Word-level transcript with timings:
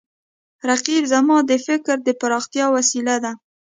رقیب 0.69 1.03
زما 1.13 1.37
د 1.49 1.51
فکر 1.67 1.95
د 2.07 2.09
پراختیا 2.19 2.65
وسیله 2.75 3.15
ده 3.23 3.31